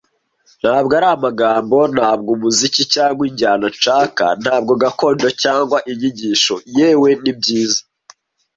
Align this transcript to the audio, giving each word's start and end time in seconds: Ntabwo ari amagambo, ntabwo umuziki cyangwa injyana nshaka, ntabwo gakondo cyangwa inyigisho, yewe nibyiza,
Ntabwo 0.61 0.91
ari 0.99 1.07
amagambo, 1.17 1.77
ntabwo 1.95 2.29
umuziki 2.37 2.81
cyangwa 2.93 3.21
injyana 3.29 3.65
nshaka, 3.75 4.25
ntabwo 4.43 4.71
gakondo 4.83 5.27
cyangwa 5.41 5.77
inyigisho, 5.91 6.55
yewe 6.77 7.09
nibyiza, 7.23 7.81